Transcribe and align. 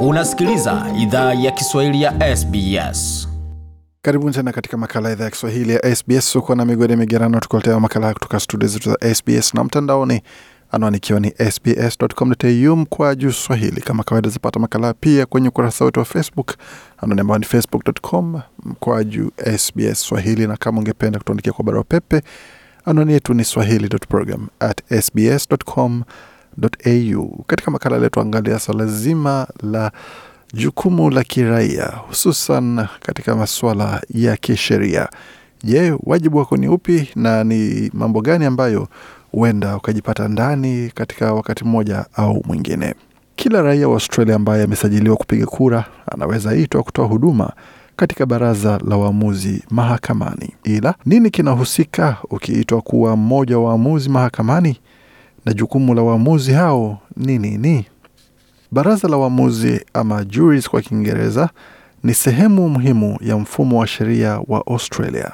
Unasikiliza 0.00 0.86
idhaa 0.98 1.34
ya 1.34 1.50
Kiswahili 1.50 2.02
ya 2.02 2.36
SBS. 2.36 3.28
Karibuni 4.02 4.34
tena 4.34 4.52
katika 4.52 4.76
makala 4.76 5.12
idhaa 5.12 5.24
ya 5.24 5.30
Kiswahili 5.30 5.72
ya 5.72 5.96
SBS. 5.96 6.36
Uko 6.36 6.54
na 6.54 6.64
migode 6.64 6.96
migerano, 6.96 7.40
tukuletea 7.40 7.80
makala 7.80 8.14
kutoka 8.14 8.40
studio 8.40 8.68
zetu 8.68 8.90
za 8.90 9.14
SBS 9.14 9.54
na 9.54 9.64
mtandaoni, 9.64 10.22
anwani 10.70 10.96
ikiwa 10.96 11.20
ni 11.20 11.30
sbs.com.au 11.50 12.86
kwa 12.86 13.14
juu 13.14 13.32
swahili. 13.32 13.80
Kama 13.80 14.02
kawaida, 14.02 14.28
zapata 14.30 14.60
makala 14.60 14.94
pia 14.94 15.26
kwenye 15.26 15.48
ukurasa 15.48 15.84
wetu 15.84 16.00
wa 16.00 16.04
Facebook, 16.06 16.54
anwani 16.98 17.20
ambayo 17.20 17.38
ni 17.38 17.44
facebook.com 17.46 18.40
kwa 18.80 19.04
juu 19.04 19.30
SBS 19.58 20.00
swahili, 20.00 20.46
na 20.46 20.56
kama 20.56 20.78
ungependa 20.78 21.18
kutuandikia 21.18 21.52
kwa 21.52 21.64
barua 21.64 21.84
pepe, 21.84 22.22
anwani 22.84 23.12
yetu 23.12 23.34
ni 23.34 23.44
swahili.program 23.44 24.48
at 24.60 25.02
sbs.com 25.04 26.02
au. 26.62 27.44
Katika 27.46 27.70
makala 27.70 27.98
leo 27.98 28.08
tuangalia 28.08 28.58
swala 28.58 28.86
zima 28.86 29.46
la 29.62 29.92
jukumu 30.54 31.10
la 31.10 31.24
kiraia 31.24 31.86
hususan 32.08 32.86
katika 33.02 33.36
masuala 33.36 34.02
ya 34.14 34.36
kisheria. 34.36 35.08
Je, 35.64 35.94
wajibu 36.02 36.38
wako 36.38 36.56
ni 36.56 36.68
upi 36.68 37.08
na 37.16 37.44
ni 37.44 37.90
mambo 37.94 38.20
gani 38.20 38.44
ambayo 38.44 38.88
huenda 39.32 39.76
ukajipata 39.76 40.28
ndani 40.28 40.90
katika 40.94 41.32
wakati 41.34 41.64
mmoja 41.64 42.04
au 42.14 42.42
mwingine? 42.46 42.94
Kila 43.36 43.62
raia 43.62 43.88
wa 43.88 43.94
Australia 43.94 44.34
ambaye 44.36 44.62
amesajiliwa 44.64 45.16
kupiga 45.16 45.46
kura 45.46 45.84
anaweza 46.12 46.54
itwa 46.56 46.82
kutoa 46.82 47.06
huduma 47.06 47.52
katika 47.96 48.26
baraza 48.26 48.78
la 48.88 48.96
waamuzi 48.96 49.62
mahakamani. 49.70 50.54
Ila 50.64 50.94
nini 51.06 51.30
kinahusika 51.30 52.16
ukiitwa 52.30 52.80
kuwa 52.82 53.16
mmoja 53.16 53.58
wa 53.58 53.64
waamuzi 53.68 54.08
mahakamani, 54.08 54.78
na 55.44 55.52
jukumu 55.52 55.94
la 55.94 56.02
waamuzi 56.02 56.52
hao 56.52 56.98
ni 57.16 57.38
nini? 57.38 57.86
Baraza 58.70 59.08
la 59.08 59.16
waamuzi 59.16 59.84
ama 59.94 60.24
juries 60.24 60.68
kwa 60.68 60.82
Kiingereza 60.82 61.50
ni 62.04 62.14
sehemu 62.14 62.68
muhimu 62.68 63.18
ya 63.20 63.36
mfumo 63.38 63.78
wa 63.80 63.86
sheria 63.86 64.40
wa 64.48 64.66
Australia. 64.66 65.32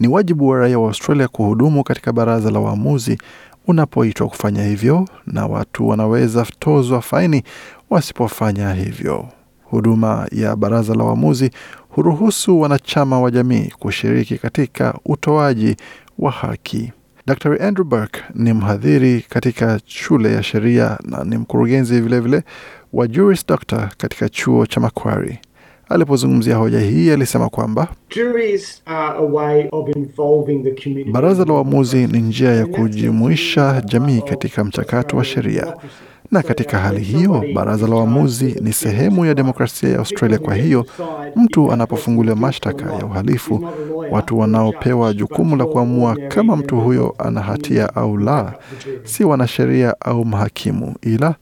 Ni 0.00 0.08
wajibu 0.08 0.48
wa 0.48 0.58
raia 0.58 0.78
wa 0.78 0.88
Australia 0.88 1.28
kuhudumu 1.28 1.84
katika 1.84 2.12
baraza 2.12 2.50
la 2.50 2.60
waamuzi 2.60 3.18
unapoitwa 3.66 4.28
kufanya 4.28 4.64
hivyo, 4.64 5.08
na 5.26 5.46
watu 5.46 5.88
wanaweza 5.88 6.46
tozwa 6.58 7.02
faini 7.02 7.42
wasipofanya 7.90 8.72
hivyo. 8.74 9.28
Huduma 9.64 10.28
ya 10.32 10.56
baraza 10.56 10.94
la 10.94 11.04
waamuzi 11.04 11.50
huruhusu 11.88 12.60
wanachama 12.60 13.20
wa 13.20 13.30
jamii 13.30 13.72
kushiriki 13.78 14.38
katika 14.38 14.94
utoaji 15.04 15.76
wa 16.18 16.30
haki. 16.30 16.92
Dr. 17.28 17.58
Andrew 17.62 17.84
Burke 17.84 18.20
ni 18.34 18.52
mhadhiri 18.52 19.24
katika 19.28 19.80
shule 19.86 20.32
ya 20.32 20.42
sheria 20.42 20.98
na 21.04 21.24
ni 21.24 21.36
mkurugenzi 21.36 22.00
vilevile 22.00 22.42
wa 22.92 23.06
Juris 23.08 23.46
Doctor 23.46 23.90
katika 23.96 24.28
chuo 24.28 24.66
cha 24.66 24.80
Macquarie. 24.80 25.38
Alipozungumzia 25.88 26.56
hoja 26.56 26.80
hii 26.80 27.10
alisema 27.10 27.48
kwamba 27.48 27.88
baraza 31.12 31.44
la 31.44 31.52
uamuzi 31.52 32.06
ni 32.06 32.18
njia 32.20 32.52
ya 32.54 32.66
kujumuisha 32.66 33.82
jamii 33.86 34.20
katika 34.22 34.64
mchakato 34.64 35.16
wa 35.16 35.24
sheria, 35.24 35.74
na 36.30 36.42
katika 36.42 36.78
hali 36.78 37.00
hiyo 37.00 37.44
baraza 37.54 37.86
la 37.86 37.96
uamuzi 37.96 38.56
ni 38.60 38.72
sehemu 38.72 39.24
ya 39.26 39.34
demokrasia 39.34 39.88
ya 39.88 39.98
Australia. 39.98 40.38
Kwa 40.38 40.54
hiyo 40.54 40.86
mtu 41.36 41.72
anapofunguliwa 41.72 42.36
mashtaka 42.36 42.92
ya 42.94 43.06
uhalifu, 43.06 43.68
watu 44.10 44.38
wanaopewa 44.38 45.14
jukumu 45.14 45.56
la 45.56 45.64
kuamua 45.66 46.16
kama 46.28 46.56
mtu 46.56 46.80
huyo 46.80 47.14
ana 47.18 47.40
hatia 47.40 47.94
au 47.96 48.16
la, 48.18 48.52
si 49.04 49.24
wanasheria 49.24 49.94
au 50.00 50.24
mahakimu, 50.24 50.94
ila 51.02 51.34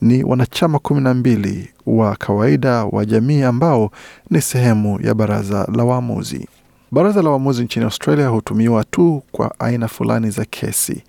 ni 0.00 0.24
wanachama 0.24 0.78
kumi 0.78 1.00
na 1.00 1.14
mbili 1.14 1.68
wa 1.86 2.16
kawaida 2.16 2.84
wa 2.84 3.04
jamii 3.04 3.42
ambao 3.42 3.90
ni 4.30 4.40
sehemu 4.40 5.00
ya 5.02 5.14
baraza 5.14 5.68
la 5.76 5.84
waamuzi. 5.84 6.48
Baraza 6.90 7.22
la 7.22 7.30
waamuzi 7.30 7.62
nchini 7.64 7.84
Australia 7.84 8.28
hutumiwa 8.28 8.84
tu 8.84 9.22
kwa 9.32 9.54
aina 9.60 9.88
fulani 9.88 10.30
za 10.30 10.44
kesi. 10.44 11.02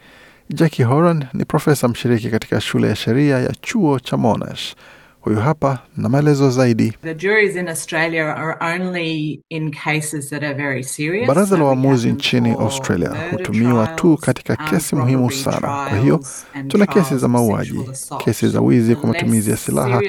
Jackie 0.49 0.83
Horan 0.85 1.25
ni 1.33 1.45
profesa 1.45 1.87
mshiriki 1.87 2.29
katika 2.29 2.61
shule 2.61 2.87
ya 2.87 2.95
sheria 2.95 3.39
ya 3.39 3.51
chuo 3.61 3.99
cha 3.99 4.17
Monash. 4.17 4.75
Huyu 5.21 5.39
hapa 5.39 5.79
na 5.97 6.09
maelezo 6.09 6.49
zaidi. 6.49 6.93
Baraza 11.27 11.57
la 11.57 11.63
waamuzi 11.63 12.11
nchini 12.11 12.51
Australia 12.51 13.11
hutumiwa 13.31 13.87
tu 13.87 14.17
katika 14.17 14.55
kesi 14.55 14.95
muhimu 14.95 15.31
sana. 15.31 15.59
Kwa 15.89 15.97
hiyo 15.97 16.19
tuna 16.67 16.85
kesi 16.85 17.17
za 17.17 17.27
mauaji, 17.27 17.79
kesi 18.25 18.47
za 18.49 18.61
wizi 18.61 18.95
kwa 18.95 19.09
matumizi 19.09 19.51
ya 19.51 19.57
silaha 19.57 20.01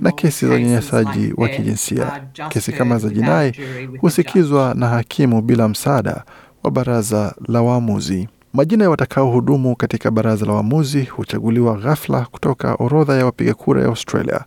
na 0.00 0.10
kesi 0.12 0.46
za 0.48 0.54
unyanyasaji 0.54 1.32
wa 1.36 1.48
kijinsia. 1.48 2.22
Kesi 2.48 2.72
kama 2.72 2.98
za 2.98 3.08
jinai 3.08 3.52
husikizwa 4.00 4.74
na 4.74 4.88
hakimu 4.88 5.42
bila 5.42 5.68
msaada 5.68 6.24
wa 6.62 6.70
baraza 6.70 7.34
la 7.48 7.62
waamuzi. 7.62 8.28
Majina 8.54 8.84
ya 8.84 8.90
watakaohudumu 8.90 9.76
katika 9.76 10.10
baraza 10.10 10.46
la 10.46 10.52
waamuzi 10.52 11.04
huchaguliwa 11.04 11.74
ghafla 11.76 12.26
kutoka 12.30 12.74
orodha 12.74 13.14
ya 13.16 13.24
wapiga 13.24 13.54
kura 13.54 13.82
ya 13.82 13.88
Australia, 13.88 14.44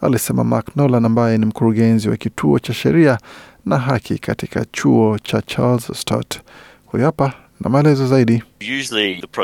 alisema 0.00 0.44
Mark 0.44 0.76
Nolan 0.76 1.04
ambaye 1.04 1.38
ni 1.38 1.46
mkurugenzi 1.46 2.08
wa 2.08 2.16
kituo 2.16 2.58
cha 2.58 2.72
sheria 2.74 3.18
na 3.66 3.78
haki 3.78 4.18
katika 4.18 4.64
chuo 4.64 5.18
cha 5.18 5.42
Charles 5.42 5.86
Sturt. 6.00 6.40
Huyu 6.86 7.04
hapa 7.04 7.32
na 7.60 7.70
maelezo 7.70 8.06
zaidi. 8.06 8.42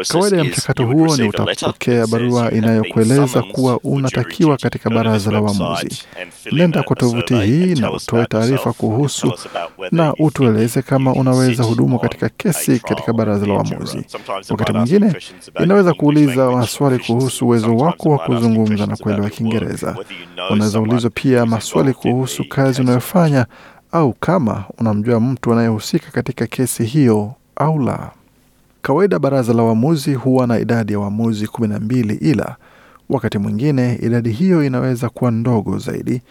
Kawaida 0.08 0.36
ya 0.36 0.44
mchakato 0.44 0.86
huo 0.86 1.16
ni 1.16 1.28
utapokea 1.28 2.06
barua 2.06 2.50
inayokueleza 2.52 3.42
kuwa 3.42 3.80
unatakiwa 3.84 4.56
katika 4.56 4.90
baraza 4.90 5.30
la 5.30 5.40
uamuzi. 5.40 5.88
Nenda 6.52 6.82
kwa 6.82 6.96
tovuti 6.96 7.34
hii 7.34 7.74
na 7.74 7.92
utoe 7.92 8.26
taarifa 8.26 8.72
kuhusu 8.72 9.32
na 9.92 10.14
utueleze 10.14 10.82
kama 10.82 11.12
unaweza 11.12 11.62
hudumu 11.62 11.98
katika 11.98 12.28
kesi 12.28 12.78
katika 12.80 13.12
baraza 13.12 13.46
la 13.46 13.54
uamuzi. 13.54 14.04
Wakati 14.50 14.72
mwingine 14.72 15.14
inaweza 15.62 15.94
kuuliza 15.94 16.50
maswali 16.50 16.98
kuhusu 16.98 17.46
uwezo 17.46 17.76
wako 17.76 18.10
wa 18.10 18.18
kuzungumza 18.18 18.86
na 18.86 18.96
kuelewa 18.96 19.30
Kiingereza. 19.30 19.96
Unaweza 20.50 20.80
ulizwa 20.80 21.10
pia 21.10 21.46
maswali 21.46 21.92
kuhusu 21.92 22.44
kazi 22.48 22.80
unayofanya 22.80 23.46
au 23.92 24.12
kama 24.12 24.64
unamjua 24.78 25.20
mtu 25.20 25.52
anayehusika 25.52 26.10
katika 26.10 26.46
kesi 26.46 26.84
hiyo 26.84 27.34
au 27.56 27.78
la. 27.78 28.10
Kawaida 28.82 29.18
baraza 29.18 29.52
la 29.52 29.62
waamuzi 29.62 30.14
huwa 30.14 30.46
na 30.46 30.58
idadi 30.58 30.92
ya 30.92 30.98
waamuzi 30.98 31.46
kumi 31.46 31.68
na 31.68 31.80
mbili, 31.80 32.14
ila 32.14 32.56
wakati 33.08 33.38
mwingine 33.38 33.94
idadi 34.02 34.30
hiyo 34.30 34.64
inaweza 34.64 35.08
kuwa 35.08 35.30
ndogo 35.30 35.78
zaidi, 35.78 36.22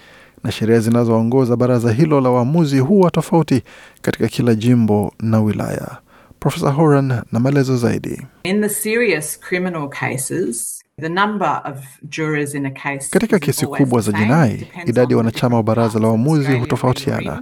na 0.43 0.51
sheria 0.51 0.79
zinazoongoza 0.79 1.55
baraza 1.55 1.91
hilo 1.91 2.21
la 2.21 2.29
waamuzi 2.29 2.79
huwa 2.79 3.11
tofauti 3.11 3.63
katika 4.01 4.27
kila 4.27 4.55
jimbo 4.55 5.13
na 5.19 5.41
wilaya. 5.41 5.97
Profesa 6.39 6.71
Horan 6.71 7.21
na 7.31 7.39
maelezo 7.39 7.77
zaidi. 7.77 8.21
In 8.43 8.61
the 8.61 8.69
serious 8.69 9.39
criminal 9.39 9.89
cases, 9.89 10.83
the 10.97 11.09
number 11.09 11.61
of 11.65 11.83
jurors 12.09 12.55
in 12.55 12.65
a 12.65 12.71
case 12.71 13.09
Katika 13.11 13.39
kesi 13.39 13.65
kubwa 13.67 14.01
za 14.01 14.11
jinai, 14.11 14.67
idadi 14.85 15.13
ya 15.13 15.17
wanachama 15.17 15.55
wa 15.57 15.63
baraza 15.63 15.99
la 15.99 16.07
uamuzi 16.07 16.53
hutofautiana. 16.59 17.41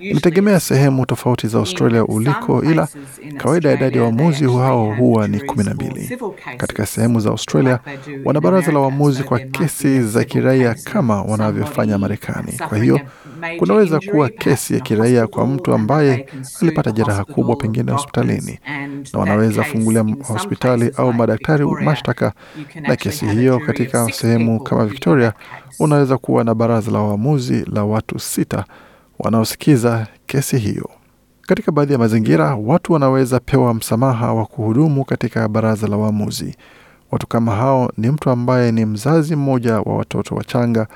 Inategemea 0.00 0.60
sehemu 0.60 1.06
tofauti 1.06 1.48
za 1.48 1.58
Australia 1.58 2.04
uliko, 2.04 2.62
ila 2.64 2.88
kawaida 3.36 3.68
ya 3.68 3.74
idadi 3.74 3.96
ya 3.96 4.02
waamuzi 4.04 4.44
hao 4.44 4.94
huwa 4.94 5.28
ni 5.28 5.40
kumi 5.40 5.64
na 5.64 5.74
mbili. 5.74 6.18
Katika 6.56 6.86
sehemu 6.86 7.20
za 7.20 7.30
Australia 7.30 7.78
wana 8.24 8.40
baraza 8.40 8.72
la 8.72 8.80
uamuzi 8.80 9.22
kwa 9.22 9.38
kesi 9.38 10.02
za 10.02 10.24
kiraia 10.24 10.74
kama 10.74 11.22
wanavyofanya 11.22 11.98
Marekani. 11.98 12.52
Kwa 12.68 12.78
hiyo 12.78 13.00
kunaweza 13.58 14.00
kuwa 14.00 14.28
kesi 14.28 14.74
ya 14.74 14.80
kiraia 14.80 15.26
kwa 15.26 15.46
mtu 15.46 15.74
ambaye 15.74 16.26
alipata 16.62 16.90
jeraha 16.92 17.24
kubwa 17.24 17.56
pengine 17.56 17.92
hospitalini, 17.92 18.58
na 19.12 19.18
wanaweza 19.18 19.62
fungulia 19.64 20.04
hospitali 20.28 20.90
au 20.96 21.12
madaktari 21.12 21.64
mashtaka 21.66 22.32
na 22.92 22.96
kesi 22.96 23.26
hiyo. 23.26 23.58
Katika 23.60 24.12
sehemu 24.12 24.60
kama 24.60 24.86
Victoria, 24.86 25.32
unaweza 25.78 26.18
kuwa 26.18 26.44
na 26.44 26.54
baraza 26.54 26.90
la 26.90 26.98
waamuzi 26.98 27.64
la 27.72 27.84
watu 27.84 28.18
sita 28.18 28.64
wanaosikiza 29.18 30.06
kesi 30.26 30.58
hiyo. 30.58 30.90
Katika 31.42 31.72
baadhi 31.72 31.92
ya 31.92 31.98
mazingira, 31.98 32.54
watu 32.54 32.92
wanaweza 32.92 33.40
pewa 33.40 33.74
msamaha 33.74 34.32
wa 34.34 34.46
kuhudumu 34.46 35.04
katika 35.04 35.48
baraza 35.48 35.86
la 35.86 35.96
waamuzi. 35.96 36.56
Watu 37.10 37.26
kama 37.26 37.54
hao 37.54 37.92
ni 37.96 38.10
mtu 38.10 38.30
ambaye 38.30 38.72
ni 38.72 38.84
mzazi 38.84 39.36
mmoja 39.36 39.80
wa 39.80 39.96
watoto 39.96 40.34
wachanga, 40.34 40.86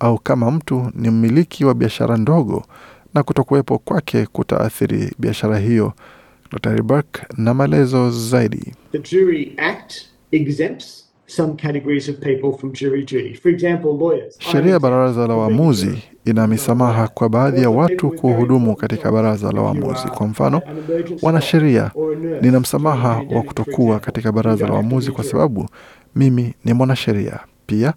au 0.00 0.18
kama 0.18 0.50
mtu 0.50 0.90
ni 0.94 1.10
mmiliki 1.10 1.64
wa 1.64 1.74
biashara 1.74 2.16
ndogo 2.16 2.64
na 3.14 3.22
kutokuwepo 3.22 3.78
kwake 3.78 4.26
kutaathiri 4.26 5.12
biashara 5.18 5.58
hiyo. 5.58 5.92
Dr. 6.50 6.82
Burke 6.82 7.22
na 7.36 7.54
maelezo 7.54 8.10
zaidi. 8.10 8.74
The 8.92 8.98
Jury 8.98 9.54
Act 9.58 9.94
exempts 10.32 11.05
some 11.26 11.54
categories 11.56 12.08
of 12.08 12.16
people 12.20 12.52
from 12.58 12.72
jury 12.72 13.04
duty. 13.04 13.34
For 13.34 13.48
example, 13.52 13.96
lawyers. 13.98 14.36
Sheria 14.38 14.72
ya 14.72 14.78
baraza 14.80 15.26
la 15.26 15.34
waamuzi 15.34 15.98
ina 16.24 16.46
misamaha 16.46 17.08
kwa 17.08 17.28
baadhi 17.28 17.62
ya 17.62 17.70
watu 17.70 18.10
kuhudumu 18.10 18.76
katika 18.76 19.12
baraza 19.12 19.52
la 19.52 19.62
waamuzi. 19.62 20.08
Kwa 20.08 20.26
mfano, 20.26 20.62
wanasheria, 21.22 21.90
nina 22.42 22.60
msamaha 22.60 23.22
wa 23.30 23.42
kutokuwa 23.42 24.00
katika 24.00 24.32
baraza 24.32 24.66
la 24.66 24.72
waamuzi 24.74 25.10
kwa 25.12 25.24
sababu 25.24 25.68
mimi 26.16 26.54
ni 26.64 26.72
mwanasheria. 26.72 27.40
Pia 27.66 27.94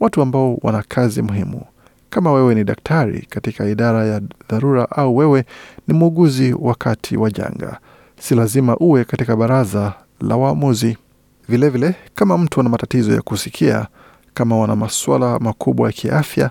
watu 0.00 0.22
ambao 0.22 0.58
wana 0.62 0.84
kazi 0.88 1.22
muhimu. 1.22 1.62
Kama 2.10 2.32
wewe 2.32 2.54
ni 2.54 2.64
daktari 2.64 3.26
katika 3.30 3.68
idara 3.68 4.04
ya 4.06 4.20
dharura 4.48 4.90
au 4.90 5.16
wewe 5.16 5.44
ni 5.88 5.94
muuguzi 5.94 6.54
wakati 6.60 7.16
wa 7.16 7.30
janga, 7.30 7.78
si 8.20 8.34
lazima 8.34 8.76
uwe 8.76 9.04
katika 9.04 9.36
baraza 9.36 9.92
la 10.20 10.36
waamuzi. 10.36 10.96
Vilevile, 11.52 11.94
kama 12.14 12.38
mtu 12.38 12.60
ana 12.60 12.68
matatizo 12.68 13.12
ya 13.12 13.22
kusikia, 13.22 13.86
kama 14.34 14.56
wana 14.58 14.76
masuala 14.76 15.38
makubwa 15.38 15.86
ya 15.86 15.92
kiafya, 15.92 16.50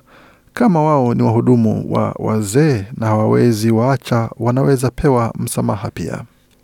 kama 0.53 0.83
wao 0.83 1.13
ni 1.13 1.23
wahudumu 1.23 1.93
wa 1.93 2.15
wazee 2.19 2.85
na 2.97 3.05
hawawezi 3.07 3.71
waacha, 3.71 4.29
wanaweza 4.39 4.89
pewa 4.91 5.33
msamaha 5.39 5.89
pia. 5.91 6.21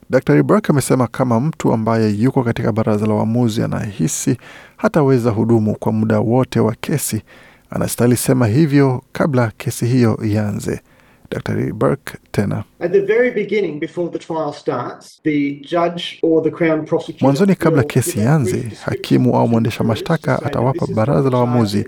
Dr 0.10 0.44
Burke 0.44 0.72
amesema 0.72 1.08
kama 1.08 1.40
mtu 1.40 1.74
ambaye 1.74 2.10
yuko 2.12 2.44
katika 2.44 2.72
baraza 2.72 3.06
la 3.08 3.14
uamuzi 3.14 3.64
anahisi 3.64 4.38
hataweza 4.78 5.32
hudumu 5.32 5.76
kwa 5.80 5.92
muda 5.92 6.20
wote 6.20 6.60
wa 6.60 6.76
kesi, 6.82 7.22
anastahili 7.70 8.18
sema 8.18 8.48
hivyo 8.48 9.02
kabla 9.12 9.52
kesi 9.58 9.86
hiyo 9.86 10.20
ianze. 10.26 10.82
Dr. 11.30 11.74
Burke 11.74 12.18
tena. 12.32 12.64
At 12.80 12.92
the 12.92 13.02
very 13.02 13.32
beginning, 13.32 13.80
before 13.80 14.10
the 14.12 14.20
trial 14.20 14.54
starts, 14.54 15.20
the 15.24 15.60
judge 15.62 16.20
or 16.22 16.42
the 16.44 16.52
Crown 16.52 16.86
prosecutor 16.86 17.26
Mwanzoni 17.26 17.56
kabla 17.56 17.84
kesi 17.84 18.20
ianze, 18.20 18.72
hakimu 18.86 19.36
au 19.36 19.48
mwendesha 19.48 19.84
mashtaka 19.84 20.44
atawapa 20.44 20.88
baraza 20.88 21.30
la 21.30 21.38
waamuzi 21.38 21.88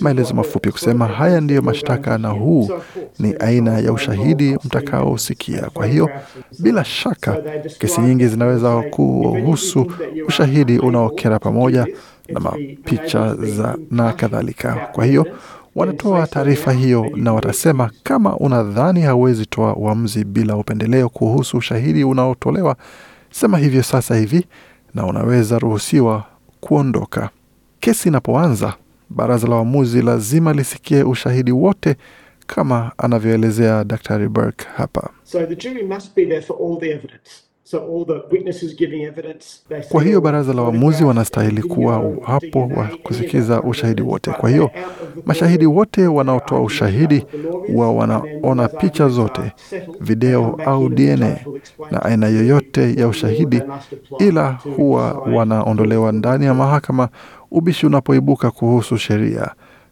maelezo 0.00 0.34
mafupi 0.34 0.70
kusema 0.72 1.06
haya 1.06 1.40
ndiyo 1.40 1.62
mashtaka 1.62 2.18
na 2.18 2.28
huu 2.28 2.68
ni 3.18 3.34
aina 3.40 3.78
ya 3.78 3.92
ushahidi 3.92 4.56
mtakaosikia. 4.64 5.62
Kwa 5.72 5.86
hiyo 5.86 6.10
bila 6.58 6.84
shaka 6.84 7.36
kesi 7.78 8.00
nyingi 8.00 8.26
zinaweza 8.28 8.82
kuhusu 8.82 9.92
ushahidi 10.26 10.78
unaokera 10.78 11.38
pamoja 11.38 11.86
na 12.28 12.40
mapicha 12.40 13.34
za 13.34 13.76
na 13.90 14.12
kadhalika. 14.12 14.88
Kwa 14.92 15.04
hiyo 15.04 15.26
wanatoa 15.74 16.26
taarifa 16.26 16.72
hiyo 16.72 17.06
na 17.16 17.32
watasema 17.32 17.90
kama 18.02 18.36
unadhani 18.36 19.00
hauwezi 19.00 19.46
toa 19.46 19.76
uamuzi 19.76 20.24
bila 20.24 20.56
upendeleo 20.56 21.08
kuhusu 21.08 21.56
ushahidi 21.56 22.04
unaotolewa, 22.04 22.76
sema 23.30 23.58
hivyo 23.58 23.82
sasa 23.82 24.16
hivi 24.16 24.46
na 24.94 25.06
unaweza 25.06 25.58
ruhusiwa 25.58 26.24
kuondoka. 26.60 27.30
Kesi 27.80 28.08
inapoanza, 28.08 28.74
baraza 29.10 29.46
la 29.48 29.56
uamuzi 29.56 30.02
lazima 30.02 30.52
lisikie 30.52 31.02
ushahidi 31.02 31.52
wote 31.52 31.96
kama 32.46 32.92
anavyoelezea 32.98 33.84
Dr. 33.84 34.28
Burke 34.28 34.66
hapa. 34.76 35.10
So 35.24 35.46
the 35.46 35.56
jury 35.56 35.82
must 35.82 36.14
be 36.16 36.26
there 36.26 36.40
for 36.42 36.56
all 36.62 36.80
the 36.80 36.90
evidence. 36.90 37.30
So 37.70 37.78
all 37.78 38.04
the 38.04 38.24
witnesses 38.32 38.74
giving 38.74 39.02
evidence. 39.04 39.60
they 39.68 39.80
Kwa 39.82 40.02
hiyo 40.02 40.20
baraza 40.20 40.52
la 40.52 40.62
waamuzi 40.62 41.04
wanastahili 41.04 41.62
kuwa 41.62 42.12
hapo 42.22 42.60
wa 42.76 42.88
kusikiza 43.02 43.62
ushahidi 43.62 44.02
wote. 44.02 44.30
Kwa 44.30 44.50
hiyo 44.50 44.70
mashahidi 45.26 45.66
wote 45.66 46.06
wanaotoa 46.06 46.60
ushahidi 46.62 47.26
huwa 47.66 47.92
wanaona 47.92 48.68
picha 48.68 49.08
zote, 49.08 49.52
video 50.00 50.58
au 50.66 50.88
DNA 50.88 51.36
na 51.90 52.02
aina 52.02 52.28
yoyote 52.28 52.94
ya 52.94 53.08
ushahidi, 53.08 53.62
ila 54.18 54.58
huwa 54.76 55.12
wanaondolewa 55.12 56.12
ndani 56.12 56.44
ya 56.44 56.54
mahakama 56.54 57.08
ubishi 57.50 57.86
unapoibuka 57.86 58.50
kuhusu 58.50 58.98
sheria, 58.98 59.50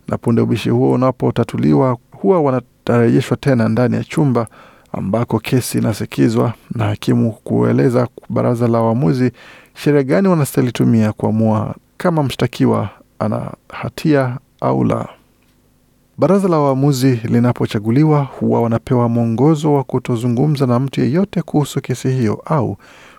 na 0.09 0.19
punde 0.19 0.41
ubishi 0.43 0.71
huo 0.71 0.93
unapotatuliwa, 0.93 1.97
huwa 2.11 2.41
wanarejeshwa 2.41 3.37
tena 3.37 3.69
ndani 3.69 3.95
ya 3.97 4.05
chumba 4.05 4.47
ambako 4.93 5.39
kesi 5.39 5.79
inasikizwa 5.79 6.53
na 6.75 6.85
hakimu 6.85 7.33
kueleza 7.33 8.09
baraza 8.29 8.69
la 8.69 8.81
waamuzi 8.81 9.33
sheria 9.75 10.03
gani 10.03 10.29
wanastahili 10.29 10.73
tumia 10.73 11.13
kuamua 11.13 11.75
kama 11.97 12.23
mshtakiwa 12.23 12.89
ana 13.19 13.51
hatia 13.69 14.39
au 14.61 14.85
la. 14.85 15.09
Baraza 16.19 16.49
la 16.49 16.59
waamuzi 16.59 17.21
linapochaguliwa 17.25 18.23
huwa 18.23 18.63
wanapewa 18.63 19.09
mwongozo 19.09 19.75
wa 19.75 19.85
kutozungumza 19.85 20.67
na 20.67 20.79
mtu 20.79 21.01
yeyote 21.01 21.43
kuhusu 21.43 21.81
kesi 21.81 22.09
hiyo 22.11 22.43
au 22.45 22.77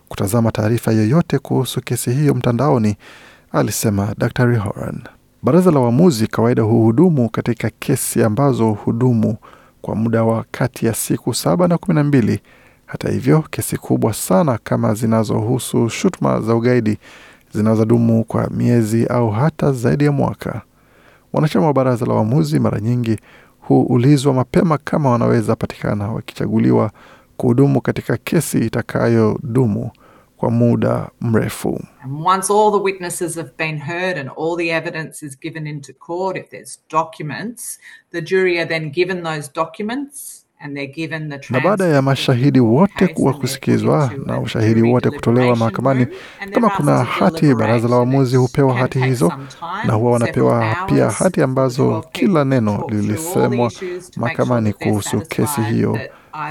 kutazama 0.10 0.52
taarifa 0.52 0.92
yoyote 0.92 1.40
kuhusu 1.40 1.82
kesi 1.82 2.12
hiyo 2.12 2.34
mtandaoni, 2.34 2.96
alisema 3.52 4.16
Dr. 4.18 4.56
Horan. 4.58 5.02
Baraza 5.44 5.72
la 5.72 5.80
waamuzi 5.80 6.28
kawaida 6.28 6.64
huhudumu 6.64 7.30
katika 7.30 7.70
kesi 7.80 8.24
ambazo 8.24 8.72
hudumu 8.72 9.38
kwa 9.82 9.96
muda 9.96 10.24
wa 10.24 10.46
kati 10.52 10.86
ya 10.86 10.94
siku 10.94 11.34
saba 11.34 11.68
na 11.68 11.78
kumi 11.78 11.96
na 11.96 12.04
mbili. 12.04 12.40
Hata 12.86 13.10
hivyo, 13.12 13.42
kesi 13.52 13.78
kubwa 13.78 14.14
sana 14.14 14.60
kama 14.64 14.94
zinazohusu 14.94 15.90
shutuma 15.90 16.42
za 16.42 16.56
ugaidi 16.56 16.98
zinazodumu 17.54 18.24
kwa 18.24 18.50
miezi 18.50 19.06
au 19.06 19.30
hata 19.30 19.72
zaidi 19.72 20.04
ya 20.06 20.12
mwaka. 20.12 20.62
Wanachama 21.34 21.66
wa 21.66 21.74
baraza 21.74 22.06
la 22.06 22.14
waamuzi 22.14 22.60
mara 22.60 22.80
nyingi 22.80 23.18
huulizwa 23.62 24.34
mapema 24.34 24.78
kama 24.78 25.10
wanaweza 25.12 25.56
patikana 25.56 26.08
wakichaguliwa 26.12 26.92
kuhudumu 27.38 27.82
katika 27.82 28.18
kesi 28.18 28.60
itakayodumu 28.60 29.92
kwa 30.40 30.52
muda 30.52 31.10
mrefu. 31.22 31.82
And 32.04 32.26
once 32.28 32.54
all 32.54 32.72
the 32.72 32.78
witnesses 32.84 33.36
have 33.36 33.52
been 33.58 33.78
heard 33.78 34.18
and 34.18 34.30
all 34.38 34.56
the 34.58 34.72
evidence 34.72 35.26
is 35.26 35.40
given 35.40 35.68
into 35.68 35.94
court, 35.94 36.38
if 36.38 36.50
there's 36.50 36.80
documents, 36.90 37.80
the 38.12 38.22
jury 38.22 38.58
are 38.60 38.66
then 38.70 38.90
given 38.92 39.24
those 39.24 39.50
documents 39.54 40.46
and 40.62 40.76
they're 40.78 40.94
given 40.94 41.30
the 41.30 41.40
Na 41.50 41.60
baada 41.60 41.86
ya 41.86 42.02
mashahidi 42.02 42.60
wote 42.60 43.08
kuwa 43.08 43.34
kusikizwa 43.34 44.12
na 44.26 44.40
ushahidi 44.40 44.82
wote 44.82 45.10
kutolewa 45.10 45.56
mahakamani, 45.56 46.08
kama 46.54 46.70
kuna 46.70 47.04
hati, 47.04 47.56
baraza 47.56 47.88
la 47.88 47.96
waamuzi 47.96 48.36
hupewa 48.38 48.74
hati 48.76 49.00
hizo 49.00 49.34
na 49.86 49.94
huwa 49.94 50.12
wanapewa 50.12 50.76
pia 50.88 51.10
hati 51.10 51.42
ambazo 51.42 52.04
kila 52.12 52.46
neno 52.46 52.86
lilisemwa 52.90 53.72
mahakamani 54.18 54.74
kuhusu 54.74 55.22
kesi 55.22 55.62
hiyo 55.62 56.00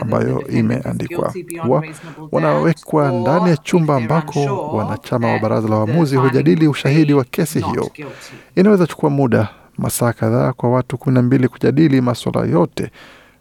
ambayo 0.01 0.47
imeandikwa. 0.49 1.33
doubt 1.33 1.87
wanawekwa 2.33 3.13
ndani 3.13 3.51
ya 3.51 3.57
chumba 3.57 3.97
ambako 3.97 4.67
wanachama 4.77 5.33
wa 5.33 5.39
baraza 5.39 5.69
la 5.69 5.77
waamuzi 5.77 6.17
hujadili 6.17 6.69
ushahidi 6.69 7.15
wa 7.15 7.25
kesi 7.25 7.61
hiyo. 7.61 7.91
Inaweza 8.57 8.87
chukua 8.87 9.11
muda 9.11 9.49
masaa 9.79 10.13
kadhaa 10.13 10.53
kwa 10.53 10.71
watu 10.71 10.99
kumi 10.99 11.15
na 11.15 11.23
mbili 11.23 11.49
kujadili 11.49 12.01
masuala 12.01 12.47
yote 12.47 12.91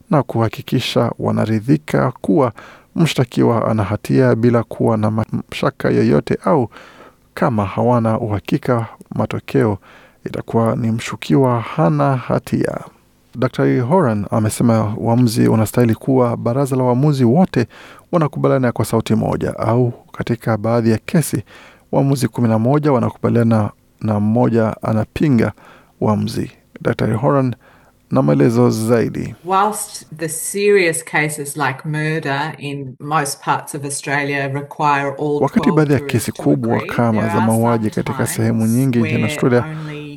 na 0.09 0.23
kuhakikisha 0.23 1.11
wanaridhika 1.19 2.11
kuwa 2.11 2.51
mshtakiwa 2.95 3.67
ana 3.71 3.83
hatia 3.83 4.35
bila 4.35 4.63
kuwa 4.63 4.97
na 4.97 5.11
mashaka 5.11 5.89
yoyote, 5.89 6.38
au 6.45 6.69
kama 7.33 7.65
hawana 7.65 8.19
uhakika, 8.19 8.85
matokeo 9.15 9.77
itakuwa 10.25 10.75
ni 10.75 10.91
mshukiwa 10.91 11.59
hana 11.61 12.15
hatia. 12.17 12.77
Dr. 13.38 13.80
Horan 13.81 14.25
amesema 14.31 14.95
uamuzi 14.98 15.47
unastahili 15.47 15.95
kuwa 15.95 16.38
baraza 16.38 16.76
la 16.76 16.83
waamuzi 16.83 17.23
wote 17.23 17.68
wanakubaliana 18.11 18.71
kwa 18.71 18.85
sauti 18.85 19.16
moja, 19.16 19.59
au 19.59 19.92
katika 20.11 20.57
baadhi 20.57 20.92
ya 20.92 20.97
kesi 20.97 21.44
waamuzi 21.92 22.28
kumi 22.28 22.47
na 22.47 22.59
moja 22.59 22.92
wanakubaliana 22.92 23.69
na 24.02 24.19
mmoja 24.19 24.76
anapinga 24.81 25.52
uamuzi. 26.02 26.52
Dr. 26.81 27.14
Horan 27.14 27.56
na 28.11 28.21
maelezo 28.21 28.69
zaidi. 28.69 29.35
Whilst 29.45 30.06
the 30.18 30.30
serious 30.30 31.04
cases 31.04 31.57
like 31.57 31.80
murder 31.85 32.54
in 32.57 32.95
most 33.00 33.44
parts 33.44 33.76
of 33.76 33.83
Australia 33.85 34.47
require 34.47 35.07
all 35.19 35.40
Wakati 35.44 35.71
baadhi 35.71 35.94
ya 35.94 36.00
kesi 36.00 36.31
kubwa 36.31 36.81
kama 36.81 37.28
za 37.30 37.42
mauaji 37.42 37.90
katika 37.90 38.28
sehemu 38.28 38.68
nyingi 38.68 39.00
nchini 39.00 39.23
Australia 39.23 39.66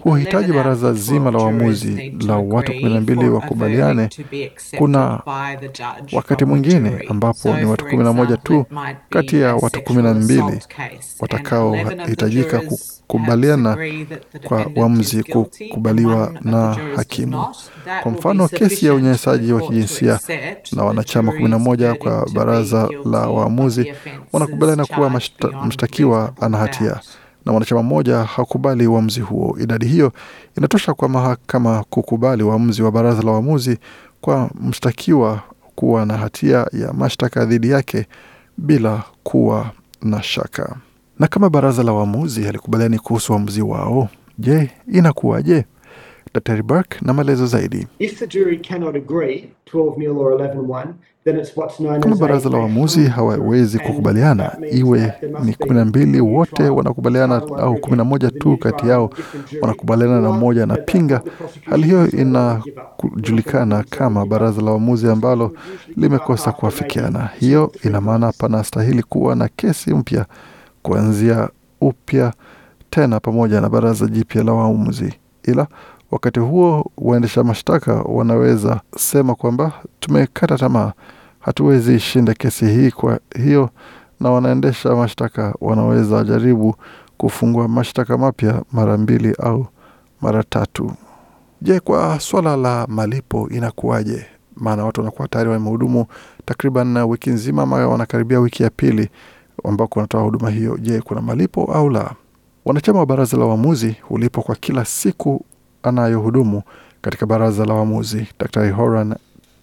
huhitaji 0.03 0.53
baraza 0.53 0.93
zima 0.93 1.31
la 1.31 1.39
12 1.39 1.43
waamuzi 1.43 2.11
la 2.27 2.37
watu 2.37 2.73
kumi 2.73 2.95
na 2.95 3.01
mbili 3.01 3.29
wakubaliane. 3.29 4.09
Kuna 4.79 5.21
wakati 6.13 6.45
mwingine 6.45 7.05
ambapo 7.09 7.57
ni 7.57 7.65
watu 7.65 7.85
kumi 7.87 8.05
na 8.05 8.13
moja 8.13 8.37
tu 8.37 8.65
kati 9.11 9.41
ya 9.41 9.55
watu 9.55 9.83
kumi 9.83 10.03
na 10.03 10.15
mbili 10.15 10.41
assault 10.43 10.67
case, 10.69 10.81
and 10.83 10.97
11 10.97 10.97
of 10.97 11.11
the 11.11 11.23
watakaohitajika 11.23 12.61
kukubaliana 12.61 13.79
kwa 14.45 14.67
uamuzi 14.77 15.23
kukubaliwa 15.23 16.33
na 16.41 16.77
hakimu. 16.97 17.45
Kwa 18.03 18.13
mfano, 18.13 18.49
kesi 18.49 18.87
ya 18.87 18.95
unyanyasaji 18.95 19.53
wa 19.53 19.61
kijinsia 19.61 20.19
na 20.73 20.85
wanachama 20.85 21.33
kumi 21.33 21.49
na 21.49 21.59
moja 21.59 21.95
kwa 21.95 22.27
baraza 22.35 22.89
la 23.05 23.19
waamuzi 23.19 23.93
wanakubaliana 24.33 24.87
kuwa 24.87 25.11
mshtakiwa 25.67 26.33
ana 26.41 26.59
hatia. 26.59 27.01
Na 27.47 27.53
mwanachama 27.53 27.83
mmoja 27.83 28.19
hakubali 28.19 28.87
uamuzi 28.87 29.21
huo. 29.21 29.57
Idadi 29.61 29.87
hiyo 29.87 30.13
inatosha 30.59 30.95
kwa 30.95 31.09
mahakama 31.09 31.85
kukubali 31.91 32.43
uamuzi 32.43 32.83
wa 32.83 32.93
baraza 32.93 33.23
la 33.23 33.31
uamuzi 33.33 33.79
kwa 34.21 34.51
mshtakiwa 34.61 35.41
kuwa 35.75 36.07
na 36.07 36.17
hatia 36.17 36.67
ya 36.73 36.93
mashtaka 36.93 37.45
dhidi 37.45 37.71
yake 37.71 38.07
bila 38.59 39.03
kuwa 39.23 39.71
na 40.03 40.23
shaka. 40.23 40.77
Na 41.19 41.27
kama 41.27 41.51
baraza 41.51 41.83
la 41.83 41.93
waamuzi 41.93 42.43
halikubaliani 42.43 42.99
kuhusu 42.99 43.33
uamuzi 43.33 43.63
wao, 43.63 44.09
je, 44.39 44.71
inakuwaje? 44.93 45.65
Daktari 46.35 46.63
Burke 46.63 46.99
na 47.03 47.13
maelezo 47.13 47.47
zaidi. 47.47 47.87
If 47.99 48.19
the 48.19 48.27
jury 48.27 48.59
cannot 48.59 48.97
agree 48.97 49.51
12 49.67 49.99
nil 49.99 50.19
or 50.19 50.33
11 50.33 50.67
1, 50.69 50.95
then 51.25 51.37
it's 51.41 51.57
what's 51.57 51.77
known 51.81 52.01
Kama 52.01 52.17
baraza 52.17 52.49
la 52.51 52.59
waamuzi 52.59 53.07
hawawezi 53.07 53.79
kukubaliana, 53.79 54.57
iwe 54.73 55.13
ni 55.45 55.55
kumi 55.55 55.75
na 55.75 55.85
mbili 55.85 56.21
wote 56.21 56.63
wanakubaliana 56.69 57.35
au 57.59 57.77
kumi 57.81 57.97
na 57.97 58.05
moja 58.05 58.31
tu 58.31 58.57
kati 58.57 58.89
yao 58.89 59.11
wanakubaliana 59.61 60.21
na 60.21 60.33
mmoja 60.33 60.63
anapinga. 60.63 61.21
Hali 61.65 61.83
hiyo 61.83 62.11
inajulikana 62.11 63.85
kama 63.91 64.27
baraza 64.27 64.63
la 64.63 64.71
waamuzi 64.71 65.09
ambalo 65.09 65.53
limekosa 65.97 66.53
kuafikiana. 66.53 67.29
Hiyo 67.41 67.73
ina 67.85 68.01
maana 68.01 68.33
panastahili 68.33 69.03
kuwa 69.03 69.35
na 69.37 69.49
kesi 69.49 69.95
mpya 69.95 70.27
kuanzia 70.83 71.49
upya 71.81 72.33
tena 72.91 73.21
pamoja 73.21 73.61
na 73.61 73.69
baraza 73.69 74.07
jipya 74.07 74.43
la 74.45 74.53
waamuzi. 74.53 75.15
Ila 75.43 75.67
wakati 76.11 76.41
huo 76.41 76.91
waendesha 76.99 77.45
mashtaka 77.45 77.95
wanaweza 77.95 78.81
sema 78.97 79.35
kwamba 79.35 79.73
tumekata 80.01 80.59
tamaa, 80.59 80.93
hatuwezi 81.41 81.99
shinda 82.01 82.35
kesi 82.35 82.67
hii. 82.67 82.91
Kwa 82.91 83.21
hiyo 83.45 83.71
na 84.21 84.31
wanaendesha 84.31 84.95
mashtaka 84.97 85.55
wanaweza 85.61 86.25
jaribu 86.25 86.75
kufungua 87.17 87.69
mashtaka 87.69 88.19
mapya 88.19 88.63
mara 88.73 88.97
mbili 88.99 89.35
au 89.39 89.67
mara 90.21 90.43
tatu. 90.45 90.93
Je, 91.63 91.81
kwa 91.81 92.21
swala 92.21 92.57
la 92.57 92.87
malipo 92.87 93.49
inakuwaje? 93.49 94.27
Maana 94.57 94.85
watu 94.85 95.01
wanakuwa 95.01 95.29
tayari 95.29 95.51
wamehudumu 95.51 96.07
takriban 96.45 96.97
wiki 96.97 97.31
nzima 97.31 97.63
ama 97.63 97.77
wanakaribia 97.89 98.41
wiki 98.41 98.63
ya 98.63 98.71
pili 98.71 99.09
ambako 99.65 99.99
wanatoa 99.99 100.23
huduma 100.23 100.51
hiyo. 100.51 100.79
Je, 100.81 101.01
kuna 101.01 101.21
malipo 101.21 101.65
au 101.65 101.91
la? 101.91 102.11
Wanachama 102.65 102.99
wa 102.99 103.07
baraza 103.07 103.37
la 103.37 103.45
waamuzi 103.45 103.97
hulipwa 104.03 104.43
kwa 104.43 104.55
kila 104.55 104.85
siku 104.85 105.45
anayohudumu 105.83 106.63
katika 107.01 107.27
baraza 107.27 107.65
la 107.65 107.75
waamuzi. 107.75 108.27
Daktari 108.39 108.71
Horan 108.71 109.15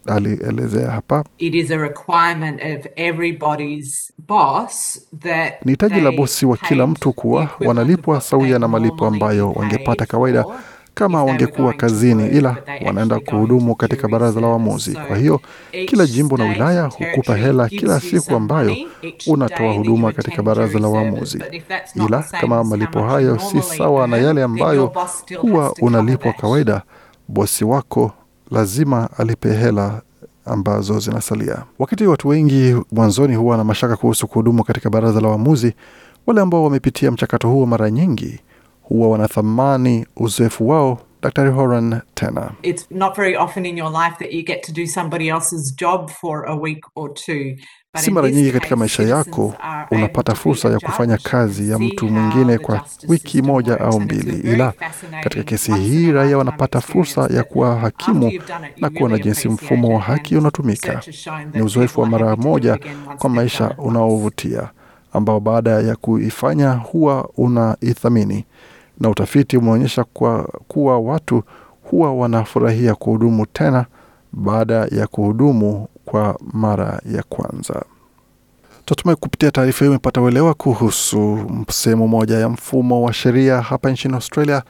alielezea 0.05 0.91
hapa. 0.91 1.24
It 1.38 1.55
is 1.55 1.71
a 1.71 1.77
requirement 1.77 2.62
of 2.63 2.86
everybody's 2.95 4.13
boss 4.27 5.01
that 5.19 5.53
Ni 5.65 5.71
hitaji 5.71 6.01
la 6.01 6.12
bosi 6.12 6.45
wa 6.45 6.57
kila 6.57 6.88
mtu 6.88 7.13
kuwa 7.13 7.50
wanalipwa 7.59 8.21
sawia 8.21 8.59
na 8.59 8.67
malipo 8.67 9.05
ambayo 9.05 9.51
wangepata 9.51 10.05
kawaida 10.05 10.45
kama 10.98 11.24
wangekuwa 11.24 11.74
kazini, 11.74 12.27
ila 12.27 12.58
wanaenda 12.86 13.20
kuhudumu 13.20 13.75
katika 13.75 14.08
baraza 14.08 14.42
la 14.42 14.48
waamuzi. 14.48 14.98
Kwa 15.08 15.18
hiyo 15.18 15.42
kila 15.88 16.06
jimbo 16.06 16.38
na 16.38 16.44
wilaya 16.46 16.84
hukupa 16.84 17.36
hela 17.38 17.70
kila 17.70 18.00
siku 18.00 18.36
ambayo 18.36 18.75
unatoa 19.27 19.74
huduma 19.74 20.12
katika 20.12 20.44
baraza 20.44 20.80
la 20.80 20.88
waamuzi. 20.88 21.44
Ila 22.08 22.24
kama 22.42 22.63
malipo 22.63 23.01
hayo 23.04 23.39
si 23.39 23.62
sawa 23.62 24.08
na 24.08 24.18
yale 24.18 24.44
ambayo 24.44 24.94
huwa 25.42 25.74
unalipwa 25.82 26.34
kawaida, 26.34 26.82
bosi 27.27 27.66
wako 27.66 28.12
lazima 28.51 29.10
alipe 29.18 29.54
hela 29.54 30.01
ambazo 30.46 31.00
zinasalia. 31.00 31.63
Wakati 31.80 32.08
watu 32.08 32.27
wengi 32.27 32.75
mwanzoni 32.92 33.36
huwa 33.36 33.58
na 33.58 33.63
mashaka 33.63 33.96
kuhusu 33.96 34.27
kuhudumu 34.27 34.63
katika 34.63 34.89
baraza 34.89 35.22
la 35.22 35.27
waamuzi, 35.27 35.74
wale 36.27 36.42
ambao 36.42 36.63
wamepitia 36.63 37.12
mchakato 37.12 37.50
huo 37.50 37.66
mara 37.66 37.92
nyingi 37.92 38.39
huwa 38.89 39.10
wanathamani 39.10 40.06
uzoefu 40.17 40.70
wao. 40.70 41.00
Dr. 41.22 41.50
Horan 41.51 42.01
tena 42.13 42.51
it's 42.63 42.88
not 42.91 43.15
very 43.15 43.36
often 43.38 43.65
in 43.65 43.77
your 43.77 43.91
life 43.91 44.15
that 44.20 44.34
you 44.34 44.44
get 44.44 44.62
to 44.63 44.72
do 44.72 44.86
somebody 44.88 45.29
else's 45.29 45.75
job 45.75 46.10
for 46.10 46.46
a 46.50 46.56
week 46.56 46.86
or 46.96 47.13
two. 47.13 47.56
Si 47.98 48.12
mara 48.12 48.32
nyingi 48.32 48.51
katika 48.51 48.75
maisha 48.75 49.03
yako 49.03 49.53
unapata 49.91 50.36
fursa 50.36 50.70
ya 50.70 50.79
kufanya 50.79 51.17
kazi 51.17 51.72
ya 51.72 51.79
mtu 51.79 52.08
mwingine 52.10 52.58
kwa 52.58 52.82
wiki 53.08 53.41
moja 53.41 53.79
au 53.79 54.00
mbili, 54.00 54.51
ila 54.53 54.74
katika 55.24 55.44
kesi 55.44 55.74
hii 55.74 56.12
raia 56.12 56.38
wanapata 56.38 56.82
fursa 56.82 57.29
ya 57.34 57.44
kuwa 57.44 57.75
hakimu 57.79 58.32
na 58.77 58.89
kuona 58.89 59.17
jinsi 59.17 59.50
mfumo 59.50 59.96
wa 59.96 60.01
haki 60.01 60.36
unatumika. 60.38 61.01
Ni 61.53 61.62
uzoefu 61.62 62.01
wa 62.01 62.08
mara 62.08 62.36
moja 62.36 62.79
kwa 63.17 63.29
maisha 63.29 63.75
unaovutia, 63.77 64.70
ambao 65.13 65.39
baada 65.39 65.72
ya 65.72 65.96
kuifanya 65.96 66.72
huwa 66.72 67.29
unaithamini, 67.38 68.46
na 69.00 69.10
utafiti 69.10 69.58
umeonyesha 69.58 70.04
kuwa 70.68 71.00
watu 71.00 71.44
huwa 71.84 72.13
wanafurahia 72.13 72.96
kuhudumu 72.96 73.46
tena 73.46 73.86
baada 74.34 74.74
ya 74.92 75.08
kuhudumu 75.08 75.88
kwa 76.06 76.39
mara 76.54 77.01
ya 77.16 77.24
kwanza. 77.30 77.82
Tatumai 78.86 79.16
kupitia 79.16 79.51
taarifa 79.51 79.80
hiyo 79.80 79.92
imepata 79.92 80.22
uelewa 80.22 80.54
kuhusu 80.54 81.39
sehemu 81.70 82.08
moja 82.08 82.38
ya 82.38 82.50
mfumo 82.50 83.01
wa 83.04 83.13
sheria 83.13 83.62
hapa 83.62 83.92
nchini 83.92 84.13
Australia 84.13 84.63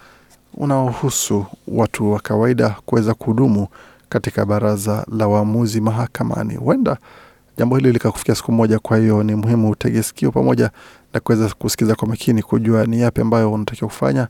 unaohusu 0.54 1.46
watu 1.68 2.12
wa 2.12 2.20
kawaida 2.20 2.76
kuweza 2.86 3.14
kuhudumu 3.14 3.68
katika 4.10 4.46
baraza 4.46 5.06
la 5.18 5.28
waamuzi 5.28 5.82
mahakamani. 5.82 6.56
Huenda 6.56 6.98
jambo 7.58 7.76
hili 7.78 7.92
likakufikia 7.92 8.36
siku 8.36 8.52
moja, 8.52 8.80
kwa 8.80 8.98
hiyo 8.98 9.24
ni 9.24 9.36
muhimu 9.36 9.70
utege 9.70 10.04
sikio 10.04 10.32
pamoja 10.32 10.72
na 11.14 11.20
kuweza 11.20 11.50
kusikiza 11.50 11.96
kwa 11.96 12.08
makini, 12.08 12.42
kujua 12.44 12.86
ni 12.86 13.02
yapi 13.02 13.22
ambayo 13.22 13.52
unatakiwa 13.54 13.88
kufanya 13.90 14.28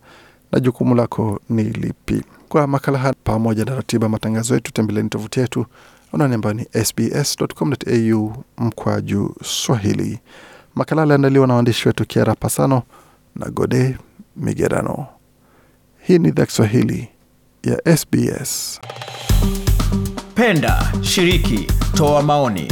na 0.51 0.59
jukumu 0.59 0.95
lako 0.95 1.39
ni 1.49 1.63
lipi. 1.63 2.23
Kwa 2.49 2.67
makala 2.67 2.97
haya 2.97 3.13
pamoja 3.23 3.65
na 3.65 3.75
ratiba 3.75 4.09
matangazo 4.09 4.53
yetu, 4.53 4.73
tembeleni 4.73 5.09
tovuti 5.09 5.39
yetu 5.39 5.65
anwani 6.13 6.35
ambayo 6.35 6.53
ni 6.53 6.85
sbs.com.au 6.85 8.43
mkwaju 8.57 9.35
Swahili. 9.43 10.19
Makala 10.75 11.01
aliandaliwa 11.03 11.47
na 11.47 11.53
waandishi 11.53 11.87
wetu 11.87 12.05
Kiara 12.05 12.35
Pasano 12.35 12.83
na 13.35 13.49
Gode 13.49 13.97
Migerano. 14.35 15.05
Hii 15.99 16.19
ni 16.19 16.27
idhaa 16.27 16.45
Kiswahili 16.45 17.09
ya 17.63 17.97
SBS. 17.97 18.79
Penda, 20.35 20.93
shiriki, 21.01 21.67
toa 21.93 22.23
maoni. 22.23 22.71